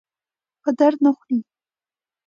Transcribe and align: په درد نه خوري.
په 0.61 0.69
درد 0.79 0.97
نه 1.05 1.11
خوري. 1.17 1.39